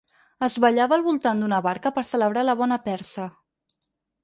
[0.45, 3.31] Es ballava al voltant d’una barca per celebrar la bona persa.